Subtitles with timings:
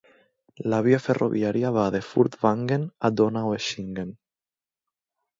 [0.73, 4.09] La via ferroviària va de Furtwangen a Donaueschingen.